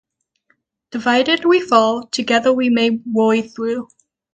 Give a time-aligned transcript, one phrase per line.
[0.89, 3.87] Divided, we fall, together we may worry through.